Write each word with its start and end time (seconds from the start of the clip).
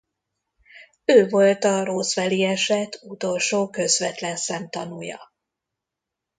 Ő 1.05 1.27
volt 1.29 1.63
a 1.63 1.83
roswelli 1.85 2.43
eset 2.43 2.99
utolsó 3.01 3.69
közvetlen 3.69 4.35
szemtanúja. 4.35 5.31